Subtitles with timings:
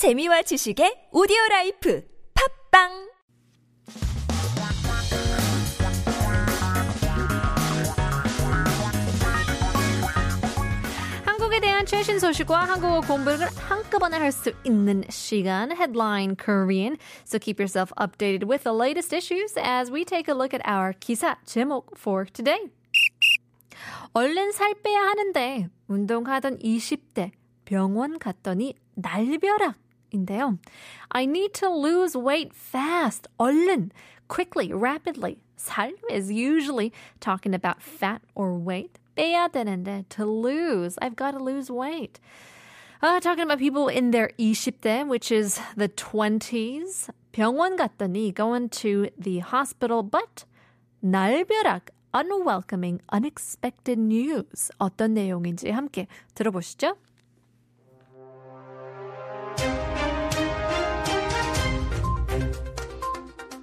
[0.00, 2.00] 재미와 지식의 오디오 라이프
[2.32, 3.10] 팝빵
[11.60, 16.96] 대한 최신 소식과 한국어 공부를 한꺼번에 할 수 있는 시간 Headline Korean.
[17.26, 20.94] So keep yourself updated with the latest issues as we take a look at our
[20.94, 22.70] 기사 제목 for today.
[24.14, 27.32] 얼른 살 빼야 하는데 운동하던 20대
[27.66, 30.57] 병원 갔더니 날벼락 인데요.
[31.11, 33.27] I need to lose weight fast.
[33.39, 33.91] 얼른,
[34.27, 35.37] quickly, rapidly.
[35.57, 38.99] 살 is usually talking about fat or weight.
[39.15, 40.97] 빼야 되는데 to lose.
[41.01, 42.19] I've got to lose weight.
[43.01, 47.09] Uh, talking about people in their 20대, which is the 20s.
[47.31, 50.45] 병원 갔더니 going to the hospital, but
[51.03, 54.71] 날벼락, unwelcoming, unexpected news.
[54.79, 56.95] 어떤 내용인지 함께 들어보시죠.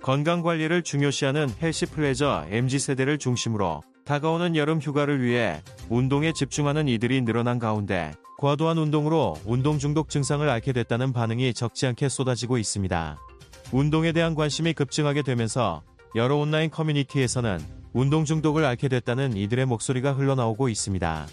[0.08, 7.24] 건강 관리를 중요시하는 헬시 플레저 MZ 세대를 중심으로 다가오는 여름 휴가를 위해 운동에 집중하는 이들이
[7.24, 13.18] 늘어난 가운데 과도한 운동으로 운동 중독 증상을 앓게 됐다는 반응이 적지 않게 쏟아지고 있습니다.
[13.74, 15.84] 운동에 대한 관심이 급증하게 되면서
[16.16, 17.60] 여러 온라인 커뮤니티에서는
[17.92, 21.28] 운동 중독을 앓게 됐다는 이들의 목소리가 흘러나오고 있습니다.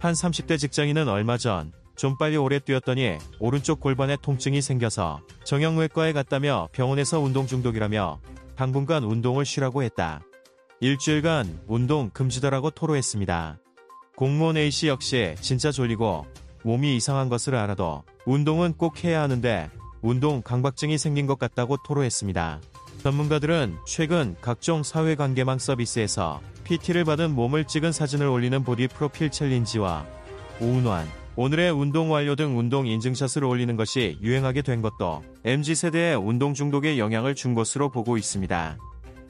[0.00, 6.68] 한 30대 직장인은 얼마 전 좀 빨리 오래 뛰었더니 오른쪽 골반에 통증이 생겨서 정형외과에 갔다며
[6.70, 8.20] 병원에서 운동 중독이라며
[8.54, 10.20] 당분간 운동을 쉬라고 했다.
[10.80, 13.58] 일주일간 운동 금지더라고 토로했습니다.
[14.14, 16.24] 공무원 A씨 역시 진짜 졸리고
[16.62, 19.68] 몸이 이상한 것을 알아도 운동은 꼭 해야 하는데
[20.00, 22.60] 운동 강박증이 생긴 것 같다고 토로했습니다.
[23.02, 30.06] 전문가들은 최근 각종 사회관계망 서비스에서 PT를 받은 몸을 찍은 사진을 올리는 보디 프로필 챌린지와
[30.60, 31.08] 오운환,
[31.40, 37.36] 오늘의 운동 완료 등 운동 인증샷을 올리는 것이 유행하게 된 것도 MZ세대의 운동 중독에 영향을
[37.36, 38.76] 준 것으로 보고 있습니다.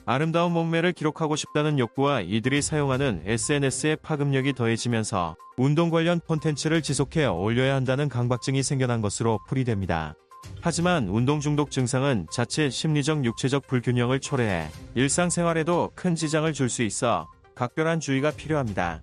[0.06, 7.74] 아름다운 몸매를 기록하고 싶다는 욕구와 이들이 사용하는 SNS의 파급력이 더해지면서 운동 관련 콘텐츠를 지속해 올려야
[7.74, 10.14] 한다는 강박증이 생겨난 것으로 풀이됩니다.
[10.62, 17.28] 하지만 운동 중독 증상은 자칫 심리적 육체적 불균형을 초래해 일상생활에도 큰 지장을 줄 수 있어
[17.54, 19.02] 각별한 주의가 필요합니다.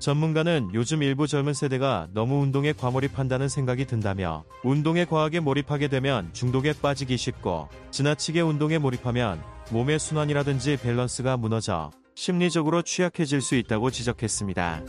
[0.00, 6.72] 전문가는 요즘 일부 젊은 세대가 너무 운동에 과몰입한다는 생각이 든다며 운동에 과하게 몰입하게 되면 중독에
[6.72, 14.84] 빠지기 쉽고 지나치게 운동에 몰입하면 몸의 순환이라든지 밸런스가 무너져 심리적으로 취약해질 수 있다고 지적했습니다.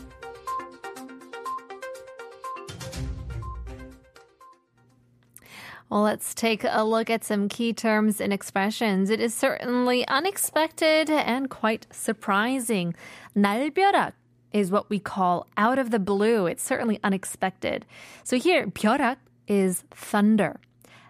[5.90, 9.12] Well, let's take a look at some key terms and expressions.
[9.12, 12.94] It is certainly unexpected and quite surprising.
[13.36, 14.21] 날벼락
[14.53, 16.47] is what we call out of the blue.
[16.47, 17.85] It's certainly unexpected.
[18.25, 19.17] So here, 벼락
[19.47, 20.61] is thunder.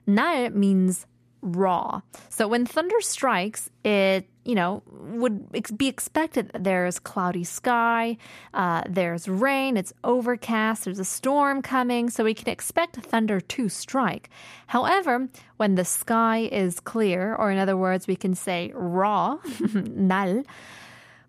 [0.06, 1.06] 날 means
[1.42, 2.00] raw.
[2.28, 8.16] So when thunder strikes, it, you know, would ex- be expected that there's cloudy sky,
[8.54, 13.68] uh, there's rain, it's overcast, there's a storm coming, so we can expect thunder to
[13.68, 14.28] strike.
[14.68, 19.38] However, when the sky is clear, or in other words, we can say raw,
[19.72, 20.44] 날,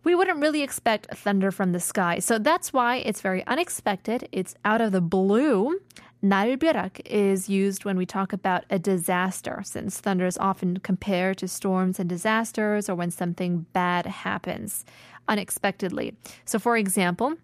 [0.04, 2.20] we wouldn't really expect thunder from the sky.
[2.20, 4.30] So that's why it's very unexpected.
[4.32, 5.80] It's out of the blue.
[6.24, 11.48] 날벼락 is used when we talk about a disaster, since thunder is often compared to
[11.48, 14.86] storms and disasters or when something bad happens
[15.28, 16.16] unexpectedly.
[16.46, 17.36] So, for example,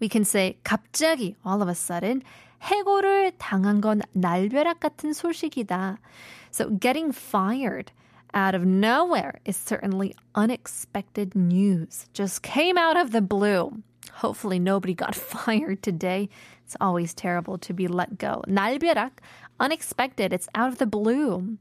[0.00, 2.22] we can say 갑자기, all of a sudden,
[2.62, 5.98] 해고를 당한 건 날벼락 같은 소식이다.
[6.50, 7.92] So, getting fired
[8.34, 12.06] out of nowhere is certainly unexpected news.
[12.12, 13.82] Just came out of the blue.
[14.14, 16.28] Hopefully, nobody got fired today.
[16.64, 18.42] It's always terrible to be let go.
[18.48, 19.10] 날벼락,
[19.60, 20.32] unexpected.
[20.32, 21.58] It's out of the blue.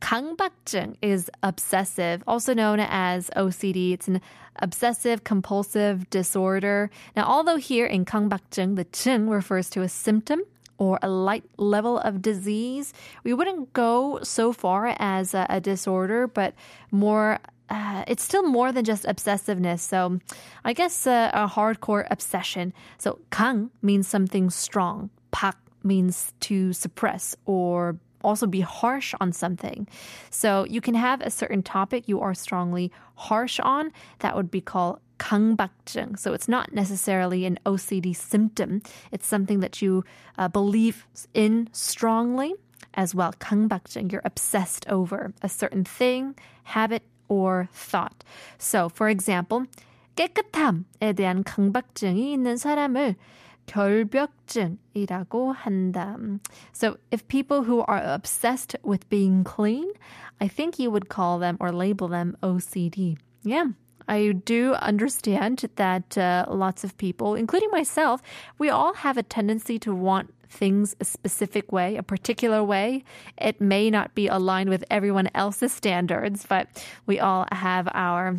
[0.00, 3.92] 강박증 is obsessive, also known as OCD.
[3.92, 4.20] It's an
[4.56, 6.90] obsessive compulsive disorder.
[7.14, 10.40] Now, although here in 강박증, the 증 refers to a symptom
[10.77, 12.93] or a light level of disease,
[13.23, 16.53] we wouldn't go so far as a, a disorder, but
[16.91, 17.39] more
[17.69, 19.79] uh, it's still more than just obsessiveness.
[19.79, 20.19] So
[20.63, 22.73] I guess uh, a hardcore obsession.
[22.97, 25.09] So kang means something strong.
[25.31, 29.87] Pak means to suppress or also be harsh on something.
[30.29, 33.91] So you can have a certain topic you are strongly harsh on.
[34.19, 36.18] That would be called 강박증.
[36.18, 38.82] So it's not necessarily an OCD symptom.
[39.12, 40.04] It's something that you
[40.38, 42.54] uh, believe in strongly
[42.94, 43.32] as well.
[43.38, 44.10] 강박증.
[44.10, 46.34] You're obsessed over a certain thing,
[46.64, 48.24] habit, or thought.
[48.58, 49.66] So, for example,
[50.16, 53.16] 깨끗함에 대한 강박증이 있는 사람을
[53.66, 56.16] 결벽증이라고 한다.
[56.72, 59.88] So if people who are obsessed with being clean,
[60.40, 63.16] I think you would call them or label them OCD.
[63.44, 63.66] Yeah.
[64.08, 68.20] I do understand that uh, lots of people, including myself,
[68.58, 73.04] we all have a tendency to want things a specific way, a particular way.
[73.38, 76.66] It may not be aligned with everyone else's standards, but
[77.06, 78.36] we all have our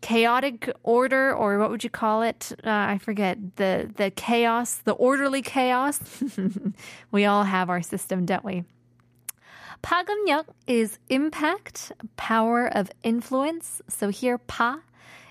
[0.00, 4.92] chaotic order or what would you call it uh, i forget the the chaos the
[4.92, 5.98] orderly chaos
[7.10, 8.64] we all have our system don't we
[9.82, 14.82] 파급력 is impact power of influence so here 파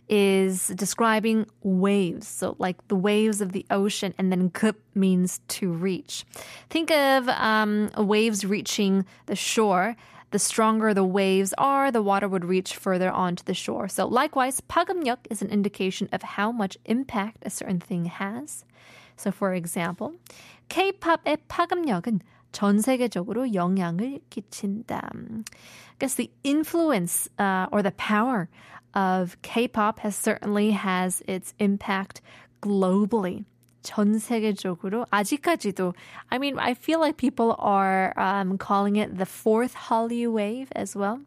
[0.09, 2.27] is describing waves.
[2.27, 6.25] So, like the waves of the ocean, and then 급 means to reach.
[6.69, 9.95] Think of um, waves reaching the shore.
[10.31, 13.87] The stronger the waves are, the water would reach further onto the shore.
[13.87, 18.65] So, likewise, 파급력 is an indication of how much impact a certain thing has.
[19.15, 20.13] So, for example,
[20.69, 22.21] K-팝의 파급력은
[22.51, 25.09] 전 세계적으로 영향을 끼친다.
[25.13, 25.43] I
[25.99, 28.47] guess the influence uh, or the power
[28.93, 32.21] of K-pop has certainly has its impact
[32.61, 33.45] globally.
[33.83, 35.93] 전 세계적으로 아직까지도
[36.31, 40.95] I mean I feel like people are um, calling it the fourth Hallyu wave as
[40.95, 41.19] well.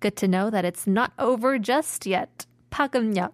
[0.00, 2.46] Good to know that it's not over just yet.
[2.74, 3.30] 파급력,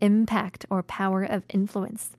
[0.00, 2.10] impact or power of influence.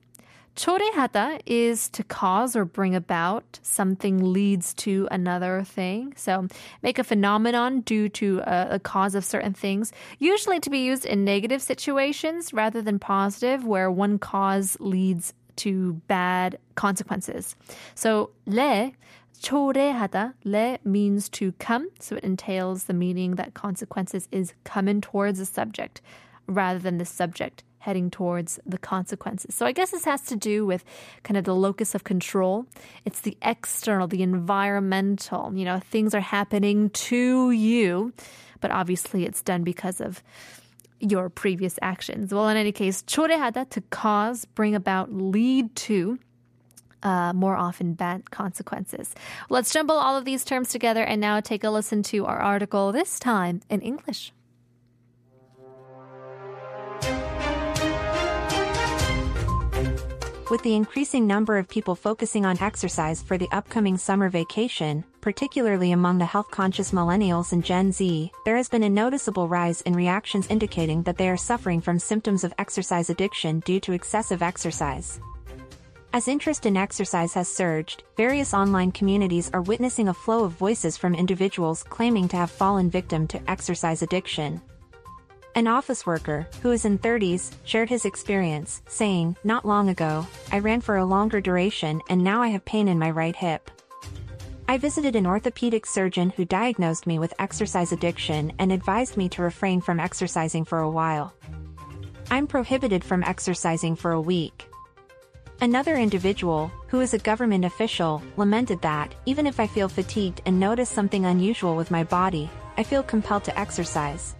[0.56, 3.60] 초래하다 is to cause or bring about.
[3.62, 6.14] Something leads to another thing.
[6.16, 6.48] So
[6.82, 11.04] make a phenomenon due to a, a, cause of certain things, usually to be used
[11.04, 17.54] in negative situations rather than positive, where one cause leads to bad consequences.
[17.94, 18.92] So le
[19.42, 25.38] 초래하다, le means to come, so it entails the meaning that consequences is coming towards
[25.38, 26.00] the subject
[26.46, 29.54] rather than the subject heading towards the consequences.
[29.54, 30.84] So I guess this has to do with
[31.22, 32.66] kind of the locus of control.
[33.04, 38.12] It's the external, the environmental, you know, things are happening to you,
[38.60, 40.20] but obviously it's done because of
[40.98, 42.34] your previous actions.
[42.34, 46.18] Well, in any case, 초래하다 to cause, bring about, lead to
[47.02, 49.14] uh, more often bad consequences.
[49.48, 52.90] Let's jumble all of these terms together and now take a listen to our article,
[52.90, 54.32] this time in English.
[60.51, 65.93] With the increasing number of people focusing on exercise for the upcoming summer vacation, particularly
[65.93, 70.47] among the health-conscious millennials and Gen Z, there has been a noticeable rise in reactions
[70.49, 75.21] indicating that they are suffering from symptoms of exercise addiction due to excessive exercise.
[76.11, 80.97] As interest in exercise has surged, various online communities are witnessing a flow of voices
[80.97, 84.61] from individuals claiming to have fallen victim to exercise addiction.
[85.53, 90.59] An office worker, who is in 30s, shared his experience, saying, Not long ago, I
[90.59, 93.69] ran for a longer duration and now I have pain in my right hip.
[94.69, 99.41] I visited an orthopedic surgeon who diagnosed me with exercise addiction and advised me to
[99.41, 101.33] refrain from exercising for a while.
[102.29, 104.65] I'm prohibited from exercising for a week.
[105.59, 110.57] Another individual, who is a government official, lamented that, even if I feel fatigued and
[110.57, 114.35] notice something unusual with my body, I feel compelled to exercise.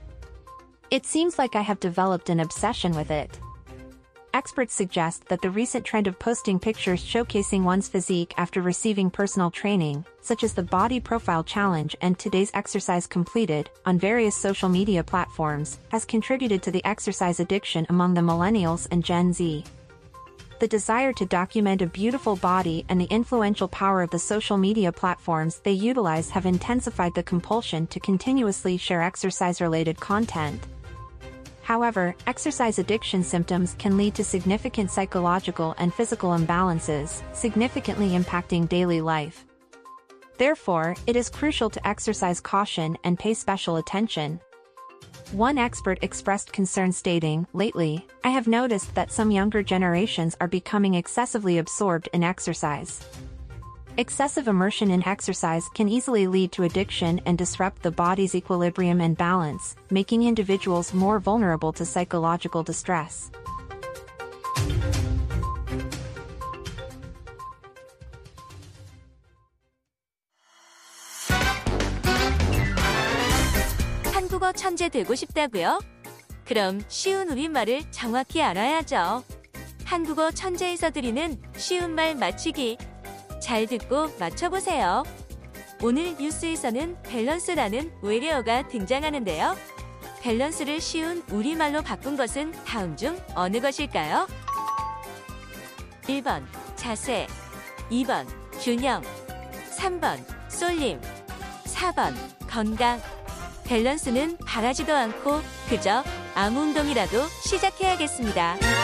[0.92, 3.40] It seems like I have developed an obsession with it.
[4.34, 9.50] Experts suggest that the recent trend of posting pictures showcasing one's physique after receiving personal
[9.50, 15.02] training, such as the Body Profile Challenge and today's exercise completed, on various social media
[15.02, 19.64] platforms, has contributed to the exercise addiction among the millennials and Gen Z.
[20.60, 24.92] The desire to document a beautiful body and the influential power of the social media
[24.92, 30.62] platforms they utilize have intensified the compulsion to continuously share exercise-related content.
[31.72, 39.00] However, exercise addiction symptoms can lead to significant psychological and physical imbalances, significantly impacting daily
[39.00, 39.46] life.
[40.38, 44.42] Therefore, it is crucial to exercise caution and pay special attention.
[45.32, 50.96] One expert expressed concern stating, Lately, I have noticed that some younger generations are becoming
[50.96, 53.00] excessively absorbed in exercise.
[54.01, 59.17] Excessive immersion in exercise can easily lead to addiction and disrupt the body's equilibrium and
[59.17, 63.31] balance, making individuals more vulnerable to psychological distress.
[74.13, 75.81] 한국어 천재 되고 싶다고요?
[76.45, 79.25] 그럼 쉬운 우리말을 정확히 알아야죠.
[79.87, 82.77] 한국어 천재에서 드리는 쉬운 말 맞추기
[83.42, 85.04] 잘 듣고 맞춰보세요.
[85.82, 89.58] 오늘 뉴스에서는 밸런스라는 외래어가 등장하는데요.
[90.22, 94.28] 밸런스를 쉬운 우리말로 바꾼 것은 다음 중 어느 것일까요?
[96.04, 96.44] 1번
[96.76, 97.28] 자세,
[97.90, 98.28] 2번
[98.62, 99.02] 균형,
[99.78, 101.02] 3번 쏠림,
[101.66, 102.14] 4번
[102.48, 103.02] 건강.
[103.66, 106.04] 밸런스는 바라지도 않고 그저
[106.36, 108.81] 아무 운동이라도 시작해야겠습니다.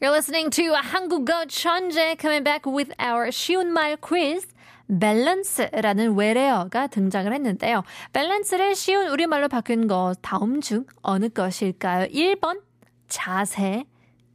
[0.00, 4.46] You're listening to 한국어 천재 coming back with our 쉬운 말 quiz.
[4.86, 7.82] 밸런스라는 외래어가 등장을 했는데요.
[8.12, 12.06] 밸런스를 쉬운 우리말로 바꾼 것 다음 중 어느 것일까요?
[12.12, 12.60] 1번
[13.08, 13.86] 자세,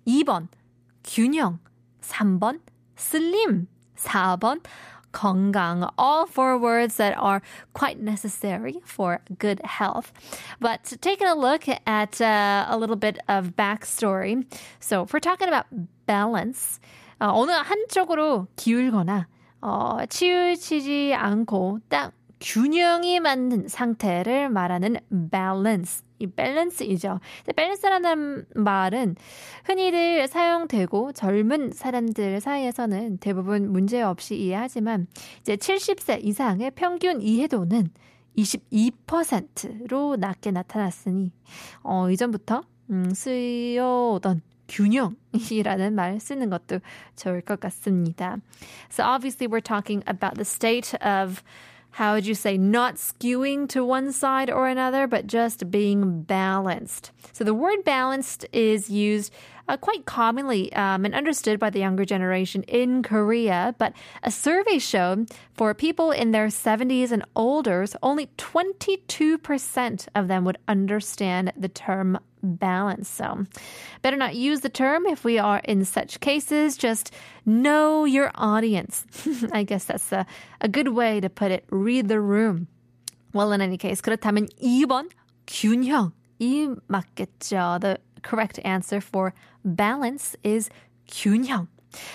[0.05, 0.49] 2번
[1.01, 1.59] 균형,
[2.01, 2.59] 3번
[2.97, 4.61] 슬림, 4번
[5.12, 5.90] 건강.
[5.96, 10.12] All four words that are quite necessary for good health.
[10.60, 14.44] But taking a look at uh, a little bit of backstory.
[14.80, 15.66] So if we're talking about
[16.06, 16.80] balance,
[17.20, 19.26] 어, 어느 한쪽으로 기울거나
[19.60, 22.12] 어, 치우치지 않고 딱
[22.43, 24.97] 균형이 맞는 상태를 말하는
[25.31, 26.03] balance.
[26.19, 27.19] 이 밸런스이죠.
[27.55, 29.15] 밸런스라는 말은
[29.65, 35.07] 흔히들 사용되고 젊은 사람들 사이에서는 대부분 문제 없이 이해하지만
[35.41, 37.89] 이제 70세 이상의 평균 이해도는
[38.37, 41.31] 22%로 낮게 나타났으니
[41.81, 46.79] 어, 이전부터 음, 쓰여오던 균형이라는 말 쓰는 것도
[47.15, 48.37] 좋을 것 같습니다.
[48.89, 51.41] So obviously we're talking about the state of
[51.93, 57.11] how would you say, not skewing to one side or another, but just being balanced.
[57.33, 59.31] So the word balanced is used
[59.67, 63.75] uh, quite commonly um, and understood by the younger generation in Korea.
[63.77, 70.45] But a survey showed for people in their 70s and older, only 22% of them
[70.45, 73.08] would understand the term balance.
[73.08, 73.44] So
[74.02, 76.76] better not use the term if we are in such cases.
[76.76, 77.12] Just
[77.44, 79.04] know your audience.
[79.52, 80.26] I guess that's a,
[80.60, 81.64] a good way to put it.
[81.70, 82.68] Read the room.
[83.32, 85.10] Well, in any case, 그렇다면 2번
[85.46, 87.80] 균형이 맞겠죠.
[87.80, 89.32] The correct answer for
[89.64, 90.70] balance is
[91.06, 91.68] 균형.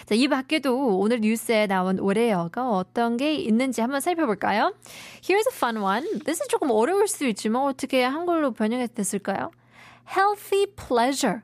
[0.05, 4.74] 자, 이 밖에도 오늘 뉴스에 나온 올해어가 어떤 게 있는지 한번 살펴볼까요?
[5.22, 6.03] Here's a fun one.
[6.24, 9.51] This is 조금 어려울 수 있지만 어떻게 한글로 번역했을까요?
[10.08, 11.42] Healthy pleasure.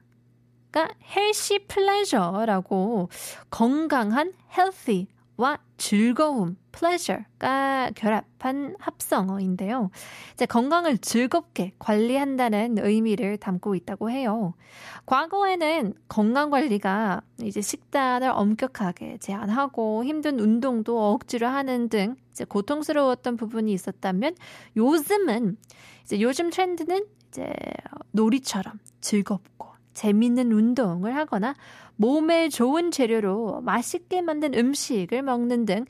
[0.73, 3.09] 가 healthy pleasure라고
[3.51, 9.91] 건강한 healthy와 즐거움 pleasure가 결합한 합성어인데요.
[10.33, 14.55] 이제 건강을 즐겁게 관리한다는 의미를 담고 있다고 해요.
[15.07, 23.73] 과거에는 건강 관리가 이제 식단을 엄격하게 제한하고 힘든 운동도 억지로 하는 등 이제 고통스러웠던 부분이
[23.73, 24.35] 있었다면
[24.77, 25.57] 요즘은
[26.03, 27.53] 이제 요즘 트렌드는 이제
[28.13, 31.57] 놀이처럼 즐겁고 재밌는 운동을 하거나
[31.97, 35.85] 몸에 좋은 재료로 맛있게 만든 음식을 먹는 등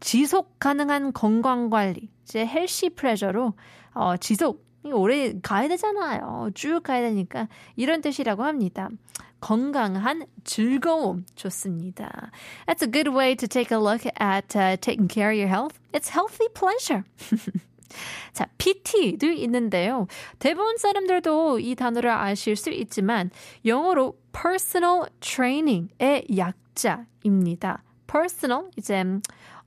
[0.00, 3.54] 지속 가능한 건강 관리, 이제 헬시 프레저로
[3.94, 6.50] 어, 지속 오래 가야 되잖아요.
[6.54, 8.88] 쭉 가야 되니까 이런 뜻이라고 합니다.
[9.40, 12.30] 건강한 즐거움 좋습니다.
[12.66, 15.78] That's a good way to take a look at uh, taking care of your health.
[15.92, 17.04] It's healthy pleasure.
[18.32, 20.06] 자, PT도 있는데요.
[20.38, 23.30] 대부분 사람들도 이 단어를 아실 수 있지만
[23.64, 27.82] 영어로 personal training의 약자입니다.
[28.10, 29.04] personal 이제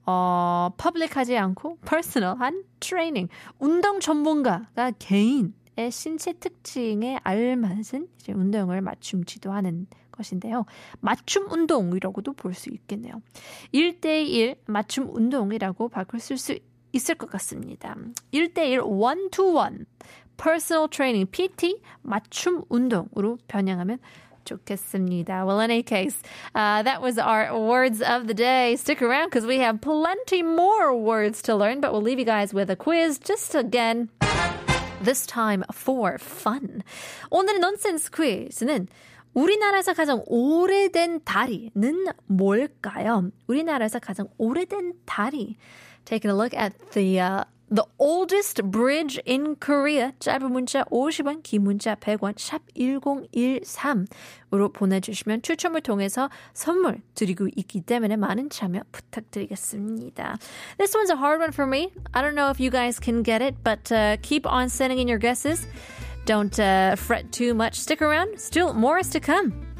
[0.04, 9.24] 어, public하지 않고 personal한 training 운동 전문가가 개인 의 신체 특징에 알맞은 이제 운동을 맞춤
[9.24, 10.66] 지도하는 것인데요.
[11.00, 13.22] 맞춤 운동이라고도 볼 수 있겠네요.
[13.72, 16.58] 1대1 맞춤 운동이라고 바꿀 수
[16.93, 17.95] 있을 것 같습니다.
[18.33, 19.85] 1대1 one to one
[20.37, 23.99] personal training PT 맞춤 운동으로 변형하면
[24.45, 25.45] 좋겠습니다.
[25.45, 26.15] Well, in any case,
[26.55, 28.75] uh, that was our words of the day.
[28.77, 32.53] Stick around because we have plenty more words to learn, but we'll leave you guys
[32.53, 34.09] with a quiz just again.
[35.01, 36.83] This time for fun.
[37.29, 38.87] 오늘의 nonsense quiz는
[39.34, 43.30] 우리나라에서 가장 오래된 다리는 뭘까요?
[43.46, 45.56] 우리나라에서 가장 오래된 다리.
[46.04, 50.12] Taking a look at the uh, the oldest bridge in Korea.
[50.18, 58.16] 짧은 문자 50원, 긴 문자 100원, 샵 1013으로 보내주시면 추첨을 통해서 선물 드리고 있기 때문에
[58.16, 60.38] 많은 참여 부탁드리겠습니다.
[60.76, 61.92] This one's a hard one for me.
[62.12, 65.08] I don't know if you guys can get it, but uh, keep on sending in
[65.08, 65.66] your guesses.
[66.24, 67.74] Don't uh, fret too much.
[67.74, 68.38] Stick around.
[68.38, 69.71] Still more is to come.